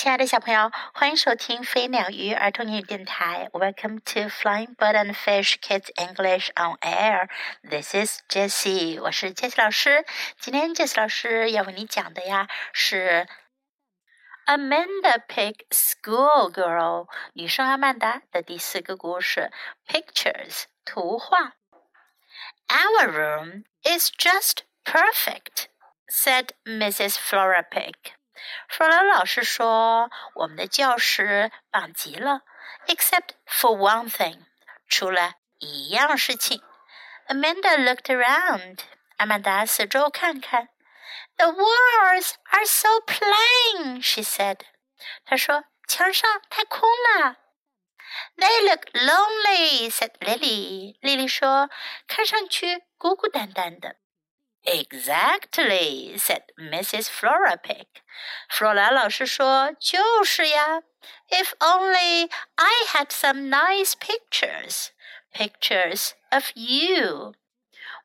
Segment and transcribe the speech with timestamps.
[0.00, 3.48] 亲爱的小朋友，欢迎收听飞鸟鱼儿童英语电台。
[3.52, 7.28] Welcome to Flying Bird and Fish Kids English on Air.
[7.62, 10.04] This is Jessie，我是 Jessie 老师。
[10.38, 13.26] 今天 Jessie 老师要为你讲的呀是
[14.44, 19.50] Amanda Pig School Girl 女生阿曼达的第四个故事，
[19.88, 21.54] Pictures 图画。
[22.68, 25.68] Our room is just perfect,
[26.06, 27.16] said Mrs.
[27.16, 27.94] Flora Pig.
[28.68, 32.42] 弗兰老师说：“我们的教室棒极了，
[32.86, 34.44] except for one thing，
[34.88, 36.62] 除了一样事情。”
[37.28, 38.78] Amanda looked around，
[39.16, 40.68] 阿曼达四周看看。
[41.36, 44.60] The walls are so plain，she said。
[45.24, 47.36] 她说：“墙上太空了。”
[48.36, 50.96] They look lonely，said Lily。
[51.00, 51.68] 莉莉说：“
[52.06, 53.96] 看上去孤孤单单的。”
[54.64, 57.08] Exactly, said Mrs.
[57.08, 57.86] Flora Pig.
[58.48, 60.82] 弗罗拉老师说：“就是呀。
[61.28, 64.88] If only I had some nice pictures,
[65.32, 67.34] pictures of you.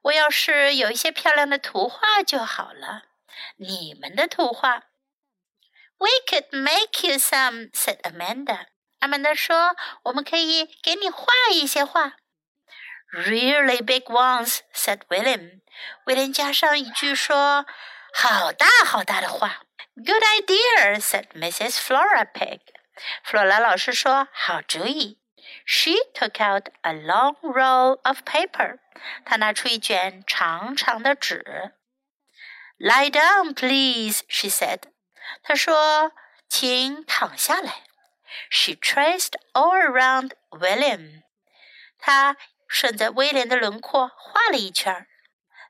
[0.04, 3.06] 我要是有一些漂亮的图画就好了，
[3.58, 4.84] 你们的图画。”
[5.98, 8.68] We could make you some, said Amanda.
[9.00, 12.18] 阿曼达说：“我们可以给你画一些画。”
[13.16, 15.62] Really big ones," said William.
[16.06, 17.66] 威廉加上一句说：“
[18.14, 19.64] 好大好大的画。”
[19.96, 21.78] Good idea," said Mrs.
[21.80, 22.62] Flora Pig.
[23.24, 25.20] 弗洛拉老师说：“好主意。”
[25.66, 28.80] She took out a long roll of paper.
[29.26, 31.74] 她拿出一卷长长的纸。
[32.78, 34.84] Lie down, please," she said.
[35.44, 36.14] 她说：“
[36.48, 37.84] 请躺下来。”
[38.50, 41.24] She traced all around William.
[41.99, 42.37] 她
[42.69, 45.07] 顺着威廉的轮廓画了一圈。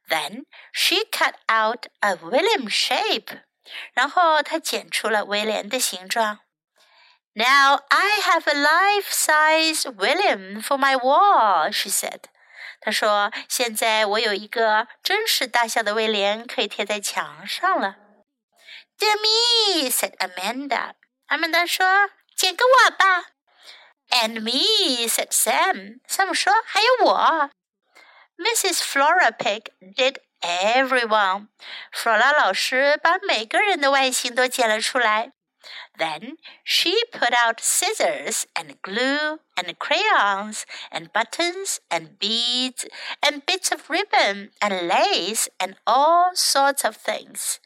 [0.08, 3.42] Then she cut out a William shape，
[3.92, 6.40] 然后她剪出了威廉的形状。
[7.34, 12.22] Now I have a life-size William for my wall, she said.
[12.80, 17.96] 她说：“现在我有一个真实大小的威廉可以贴在墙上了。”
[18.98, 20.94] Dear me, said Amanda.
[21.26, 21.84] 阿曼达说
[22.34, 23.32] ：“剪个我吧。”
[24.15, 26.01] And me, said Sam.
[26.07, 27.49] Sam 说：“还有我。”
[28.37, 28.81] Mrs.
[28.81, 31.47] Flora Pig did everyone.
[31.91, 35.31] 弗罗拉老师把每个人的外形都剪了出来。
[35.97, 42.87] Then she put out scissors and glue and crayons and buttons and beads
[43.21, 47.57] and bits of ribbon and lace and all sorts of things.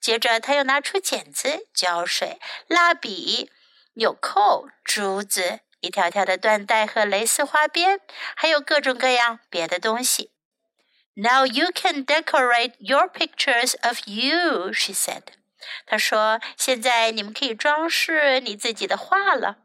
[0.00, 3.50] 接着，她又拿出剪子、胶水、蜡笔、
[3.94, 7.99] 纽扣、珠子 一条条的缎带和蕾丝花边，
[8.35, 10.31] 还有各种各样别的东西。
[11.15, 15.23] Now you can decorate your pictures of you, she said.
[15.85, 19.57] 她说：“现在你们可以装饰你自己的画了。”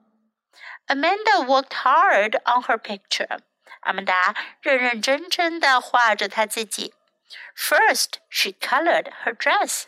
[0.87, 3.41] Amanda worked hard on her picture.
[3.81, 6.95] 阿曼达认认真真的画着她自己。
[7.57, 9.85] First, she colored her dress.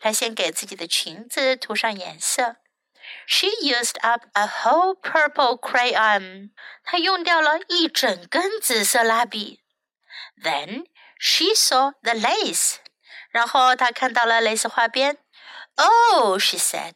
[0.00, 2.56] 她先给自己的裙子涂上颜色。
[3.27, 6.51] she used up a whole purple crayon.
[6.83, 9.61] 她用掉了一整根紫色蜡笔。
[10.41, 10.85] Then
[11.19, 12.77] she saw the lace.
[13.29, 15.17] 然后她看到了蕾丝花边。
[15.77, 16.95] Oh, she said,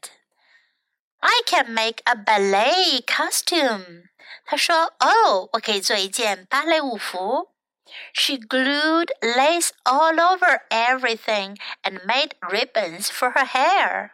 [1.19, 4.09] I can make a ballet costume.
[4.45, 7.48] 她说：“哦，我可以做一件芭蕾舞服。”
[8.13, 14.11] She glued lace all over everything and made ribbons for her hair.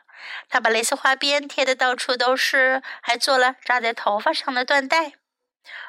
[0.50, 5.14] 她把蕾丝花边贴的到处都是，还做了扎在头发上的缎带。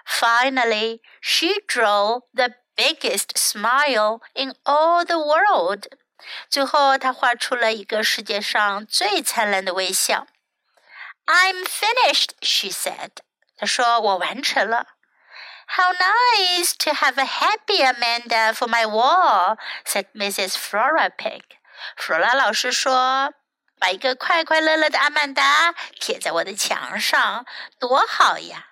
[0.06, 5.86] Finally, she drew the biggest smile in all the world.
[6.48, 10.26] 最后，她画出了一个世界上最灿烂的微笑。
[11.26, 13.19] I'm finished, she said.
[13.56, 14.86] 她说：“我完成了。””
[15.66, 20.56] How nice to have a happy Amanda for my wall, said Mrs.
[20.56, 21.42] Flora Pig.
[21.97, 23.32] 弗罗拉老师说。
[23.80, 27.44] 把一个快快乐乐的阿曼达贴在我的墙上，
[27.80, 28.66] 多好呀！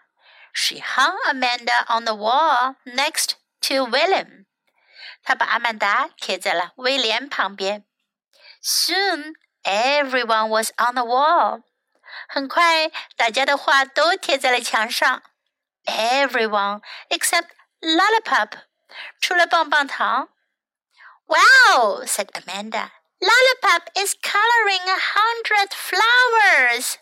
[0.52, 3.30] She hung Amanda on the wall next
[3.62, 4.46] to William.
[5.24, 7.84] 她把阿曼达贴在了威廉旁边。
[8.62, 9.34] Soon
[9.64, 11.64] everyone was on the wall.
[12.28, 15.24] 很快，大家的画都贴在了墙上。
[15.86, 17.48] Everyone except
[17.80, 18.52] Lollipop，
[19.20, 20.28] 除了棒棒糖。
[21.26, 22.04] Wow!
[22.04, 22.90] said Amanda.
[23.20, 26.96] Lollipop is coloring a hundred flowers.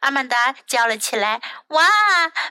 [0.00, 1.86] 阿曼达叫了起来：“哇，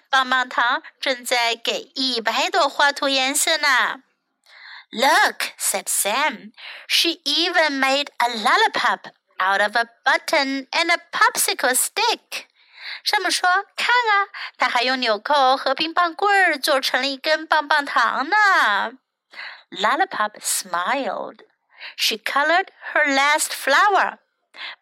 [0.09, 4.03] 棒棒糖正在给一百朵花涂颜色呢！”
[4.91, 6.51] Look, said Sam.
[6.87, 12.47] She even made a lollipop out of a button and a popsicle stick。
[13.02, 14.28] 山姆说：“看啊，
[14.58, 18.36] 他还用纽扣和冰棒棍儿做成了一根棒棒糖呢。”
[19.70, 21.40] Lollipop smiled.
[21.96, 24.18] She colored her last flower.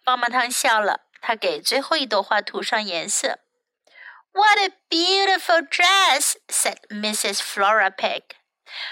[0.05, 3.39] 棒棒糖笑了，她给最后一朵花涂上颜色。
[4.33, 6.37] What a beautiful dress!
[6.49, 7.41] said Mrs.
[7.41, 8.23] Flora Pig.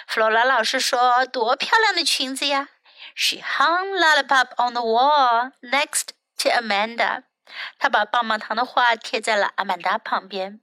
[0.06, 2.68] 弗罗拉老师说：“多漂亮的裙子呀！”
[3.16, 7.24] She hung Lollipop on the wall next to Amanda.
[7.77, 10.61] 她把棒棒糖的画贴在了阿曼达旁边。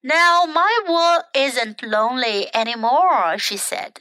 [0.00, 3.92] Now my wall isn't lonely anymore, she said.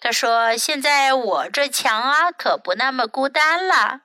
[0.00, 4.02] 她说：“现在我这墙啊，可不那么孤单了。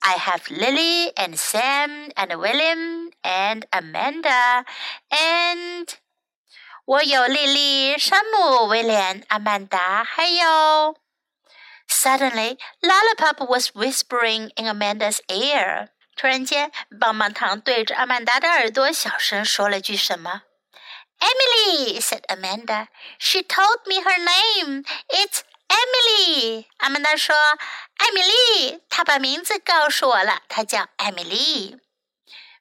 [0.00, 4.64] I have Lily and Sam and William and Amanda
[5.10, 5.88] and
[6.86, 10.96] 我有莉莉、山姆、威廉、阿曼达，还有。”
[11.88, 15.88] Suddenly, Lollipop was whispering in Amanda's ear.
[16.16, 16.70] 突然间，
[17.00, 20.42] 棒棒糖对着阿曼达的耳朵小声说了句什么。
[21.18, 22.88] Emily said Amanda.
[23.18, 24.84] She told me her name.
[25.08, 26.66] It's Emily.
[26.78, 27.58] 阿曼达说：“
[27.98, 31.78] 艾米丽，她把名字告诉我了，她叫艾米丽。”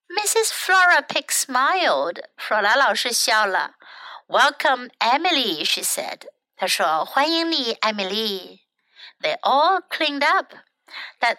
[0.10, 0.52] Mrs.
[0.52, 2.24] Flora Pig smiled.
[2.38, 3.76] 弗拉老师笑了。
[4.28, 6.24] Welcome, Emily, she said.
[6.58, 8.62] 她说：“欢迎你，艾米丽。”
[9.22, 10.54] They all cleaned up.
[11.20, 11.36] 大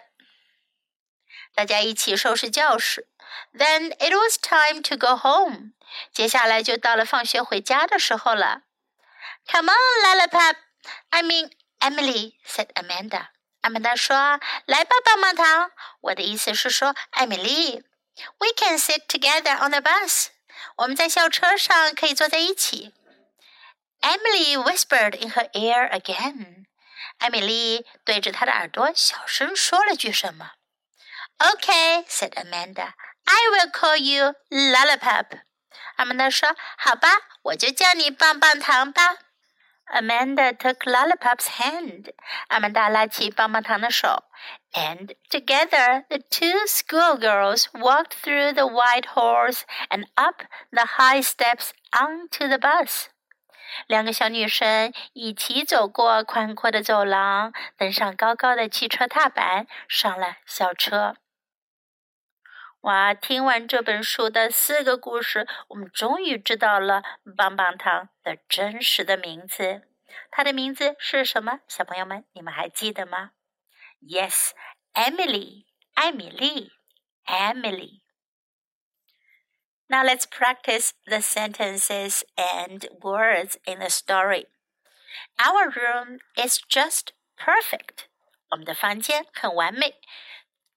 [1.55, 3.07] 大家一起收拾教室。
[3.53, 5.73] Then it was time to go home.
[6.13, 8.63] 接下来就到了放学回家的时候了。
[9.47, 10.55] Come on, Lollipop.
[11.09, 13.27] I mean Emily," said Amanda.
[13.61, 15.71] 阿曼达说：“来吧，棒棒糖。”
[16.01, 17.83] 我的意思是说，艾米丽。
[18.39, 20.27] We can sit together on the bus.
[20.77, 22.93] 我们在校车上可以坐在一起。
[24.01, 26.65] Emily whispered in her ear again.
[27.19, 30.53] 艾米丽对着她的耳朵小声说了句什么。
[31.53, 32.93] Okay, said Amanda.
[33.27, 35.39] I will call you Lollipop.
[35.97, 37.09] 阿曼达说：“好吧，
[37.43, 39.17] 我就叫你棒棒糖吧。”
[39.93, 42.13] Amanda took Lollipop's hand.
[42.47, 44.23] 阿曼达拉起棒棒糖的手，
[44.73, 52.47] and together the two schoolgirls walked through the wide halls and up the high steps onto
[52.47, 53.07] the bus.
[53.87, 61.15] 两个小女生一起走过宽阔的走廊，登上高高的汽车踏板，上了校车。
[62.85, 63.13] 哇！
[63.13, 67.03] 听完这本书的四个故事，我们终于知道了
[67.37, 69.83] 棒棒糖的真实的名字。
[70.31, 71.59] 它的名字是什么？
[71.67, 73.31] 小朋友们，你们还记得吗？
[74.01, 74.51] Yes,
[74.93, 76.71] Emily，艾米丽，
[77.25, 84.47] Emily。Now let's practice the sentences and words in the story.
[85.37, 88.05] Our room is just perfect.
[88.49, 89.99] 我们的房间很完美。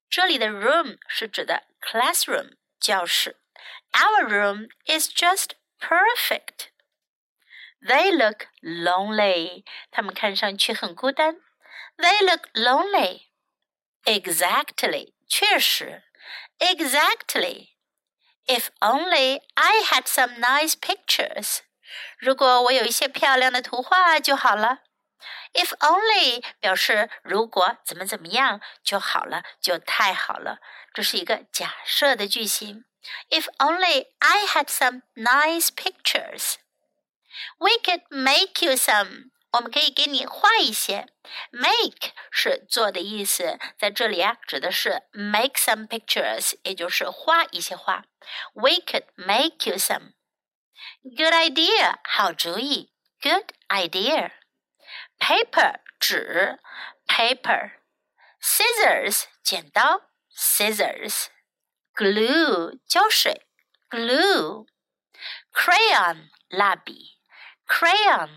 [0.08, 3.36] 这里的 room 是指的 classroom 教室。
[3.92, 6.68] Our room is just perfect.
[7.80, 9.64] They look lonely.
[9.90, 11.36] 他们看上去很孤单。
[11.96, 13.26] They look lonely.
[14.04, 15.14] Exactly.
[15.28, 16.02] 确实。
[16.58, 17.74] Exactly.
[18.46, 21.60] If only I had some nice pictures.
[22.18, 24.80] 如果我有一些漂亮的图画就好了。
[25.52, 30.58] If only 表示如果怎么怎么样就好了，就太好了。
[30.92, 32.84] 这是一个假设的句型。
[33.28, 36.54] If only I had some nice pictures.
[37.58, 39.30] We could make you some.
[39.52, 41.06] 我们可以给你画一些。
[41.50, 48.04] Make 是做的意思，在这里啊指的是 make some pictures，也就是画一些画。
[48.54, 50.14] We could make you some.
[51.02, 52.92] Good idea，好主意。
[53.20, 54.32] Good idea
[55.28, 56.58] paper 纸，
[57.06, 57.72] paper
[58.40, 61.26] scissors 剪刀，scissors
[61.94, 63.46] glue 胶水，
[63.88, 64.66] glue
[65.52, 67.18] crayon 蜡笔，
[67.66, 68.30] crayon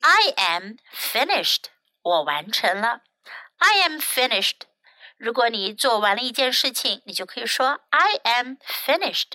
[0.00, 1.64] I am finished
[2.02, 3.02] 我完成了，
[3.58, 4.62] I am finished
[5.16, 9.32] 如果你做完了一件事情，你就可以说 I am finished。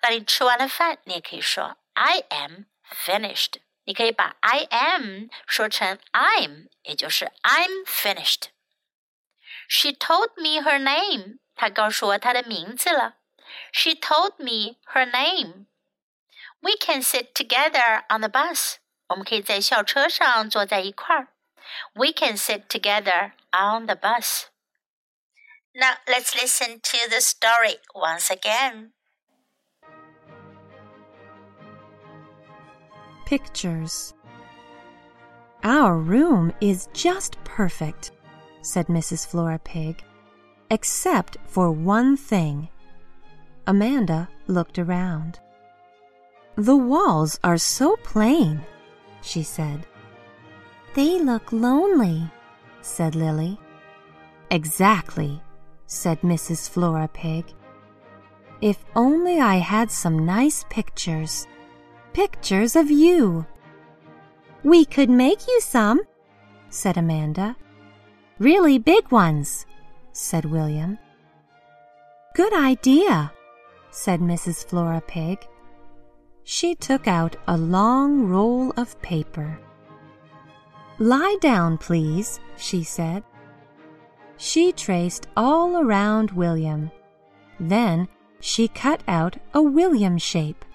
[0.00, 3.54] 当你吃完了饭，你也可以说 I am finished。
[3.88, 13.16] 你可以把 I am 说成 I'm，也就是 I'm finished。She told me her name，她告诉我她的名字了。
[13.72, 18.76] She told me her name。We can sit together on the bus，
[19.08, 21.28] 我们可以在校车上坐在一块儿。
[21.94, 28.92] We can sit together on the bus。Now let's listen to the story once again.
[33.29, 34.15] Pictures.
[35.63, 38.09] Our room is just perfect,
[38.63, 39.27] said Mrs.
[39.27, 40.03] Flora Pig.
[40.71, 42.69] except for one thing.
[43.67, 45.39] Amanda looked around.
[46.55, 48.61] The walls are so plain,
[49.21, 49.85] she said.
[50.95, 52.31] They look lonely,
[52.81, 53.59] said Lily.
[54.49, 55.41] Exactly,
[55.85, 56.69] said Mrs.
[56.69, 57.45] Flora Pig.
[58.61, 61.47] If only I had some nice pictures.
[62.19, 63.45] Pictures of you.
[64.61, 66.01] We could make you some,
[66.69, 67.55] said Amanda.
[68.39, 69.65] Really big ones,
[70.11, 70.99] said William.
[72.35, 73.31] Good idea,
[73.91, 74.65] said Mrs.
[74.65, 75.47] Flora Pig.
[76.43, 79.57] She took out a long roll of paper.
[80.97, 83.23] Lie down, please, she said.
[84.35, 86.91] She traced all around William.
[87.61, 88.09] Then
[88.41, 90.65] she cut out a William shape.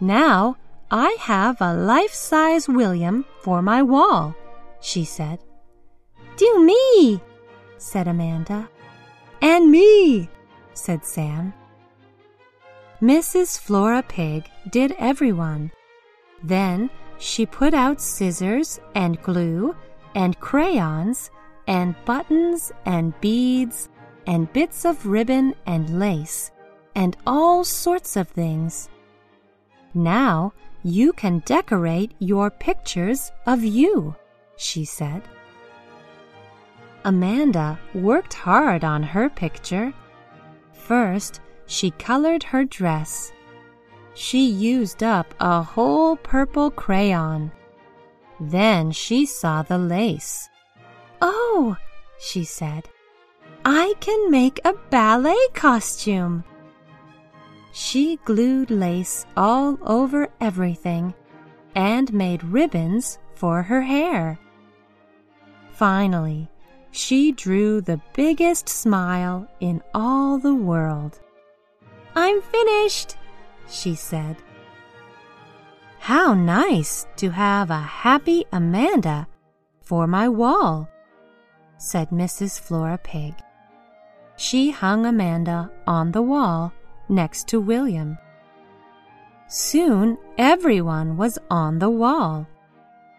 [0.00, 0.56] Now
[0.90, 4.34] I have a life size William for my wall,
[4.80, 5.40] she said.
[6.36, 7.20] Do me,
[7.78, 8.68] said Amanda.
[9.42, 10.28] And me,
[10.72, 11.52] said Sam.
[13.02, 13.58] Mrs.
[13.58, 15.72] Flora Pig did everyone.
[16.42, 19.74] Then she put out scissors and glue
[20.14, 21.30] and crayons
[21.66, 23.88] and buttons and beads
[24.26, 26.50] and bits of ribbon and lace
[26.94, 28.88] and all sorts of things.
[29.98, 30.52] Now
[30.84, 34.14] you can decorate your pictures of you,
[34.56, 35.22] she said.
[37.04, 39.92] Amanda worked hard on her picture.
[40.72, 43.32] First, she colored her dress.
[44.14, 47.50] She used up a whole purple crayon.
[48.38, 50.48] Then she saw the lace.
[51.20, 51.76] Oh,
[52.20, 52.88] she said,
[53.64, 56.44] I can make a ballet costume.
[57.80, 61.14] She glued lace all over everything
[61.76, 64.36] and made ribbons for her hair.
[65.70, 66.50] Finally,
[66.90, 71.20] she drew the biggest smile in all the world.
[72.16, 73.16] I'm finished,
[73.68, 74.34] she said.
[76.00, 79.28] How nice to have a happy Amanda
[79.82, 80.88] for my wall,
[81.76, 82.58] said Mrs.
[82.58, 83.34] Flora Pig.
[84.34, 86.72] She hung Amanda on the wall
[87.08, 88.18] next to William.
[89.48, 92.46] Soon everyone was on the wall.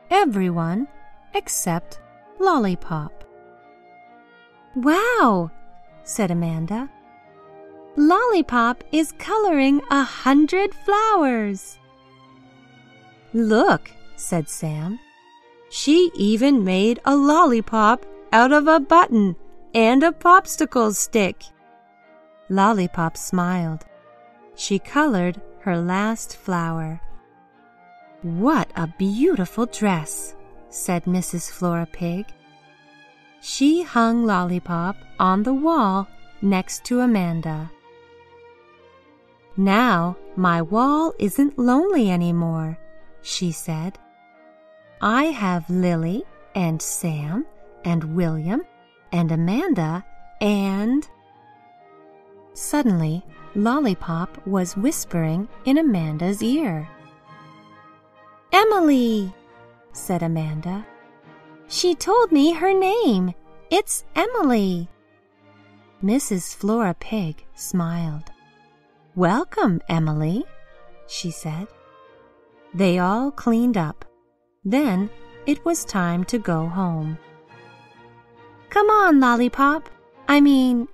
[0.10, 0.88] Everyone
[1.34, 2.00] except
[2.39, 3.24] Lollipop.
[4.75, 5.51] Wow,
[6.03, 6.89] said Amanda.
[7.96, 11.79] Lollipop is coloring a hundred flowers.
[13.34, 15.00] Look, said Sam.
[15.69, 19.36] She even made a lollipop out of a button
[19.74, 21.43] and a popsicle stick.
[22.50, 23.86] Lollipop smiled.
[24.56, 27.00] She colored her last flower.
[28.22, 30.36] What a beautiful dress,
[30.70, 31.50] said Mrs.
[31.50, 32.25] Flora Pig.
[33.41, 36.08] She hung Lollipop on the wall
[36.41, 37.72] next to Amanda.
[39.56, 42.77] Now my wall isn't lonely anymore,
[43.22, 43.98] she said.
[45.01, 46.24] I have Lily
[46.56, 47.46] and Sam
[47.86, 48.63] and William
[49.12, 50.03] and Amanda
[50.41, 51.08] and
[52.60, 53.24] Suddenly,
[53.56, 56.89] Lollipop was whispering in Amanda's ear.
[58.51, 59.34] Emily,
[59.94, 60.86] said Amanda.
[61.70, 63.34] She told me her name.
[63.72, 64.89] It's Emily.
[66.04, 66.54] Mrs.
[66.54, 68.30] Flora Pig smiled.
[69.16, 70.44] Welcome, Emily,
[71.08, 71.68] she said.
[72.74, 74.04] They all cleaned up.
[74.66, 75.10] Then
[75.46, 77.18] it was time to go home.
[78.70, 79.89] Come on, Lollipop.
[80.28, 80.89] I mean,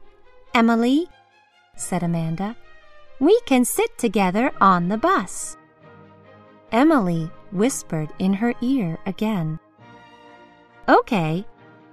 [0.54, 1.10] Emily,
[1.75, 2.55] said Amanda.
[3.20, 5.58] We can sit together on the bus.
[6.72, 9.60] Emily whispered in her ear again.
[10.89, 11.46] Okay,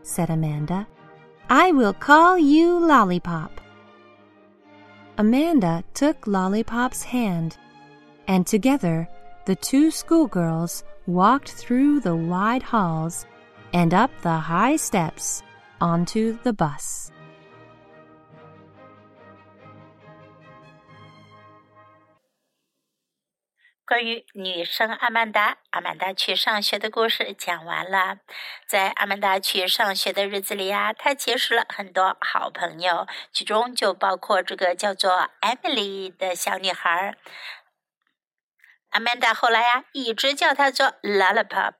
[0.02, 0.86] said Amanda.
[1.48, 3.60] I will call you Lollipop.
[5.18, 7.56] Amanda took Lollipop's hand,
[8.26, 9.08] and together
[9.44, 13.26] the two schoolgirls walked through the wide halls
[13.72, 15.42] and up the high steps
[15.80, 17.11] onto the bus.
[23.92, 28.20] 关于女生阿曼达，阿曼达去上学的故事讲完了。
[28.66, 37.18] 在阿曼达去上学的日子里呀，她结识了很多好朋友，其中就包括这个叫做 Emily 的小女孩。
[38.92, 41.74] 阿曼达后来呀，一直叫她做 Lollipop。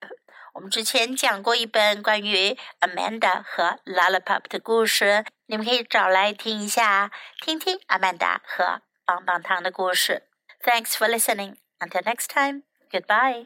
[0.53, 10.29] 我们之前讲过一本关于 Amanda 和 Lollipop 的故事，你们可以找来听一下，听听阿曼达和棒棒糖的故事。
[10.63, 11.62] Thanks for listening.
[11.83, 13.45] Until next time, goodbye.